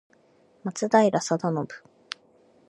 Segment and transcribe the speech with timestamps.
[0.63, 1.37] 松平定信